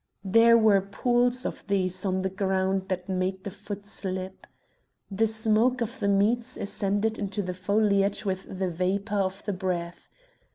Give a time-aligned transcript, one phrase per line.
[0.25, 4.47] There were pools of these on the ground that made the foot slip.
[5.11, 10.09] The smoke of the meats ascended into the foliage with the vapour of the breath.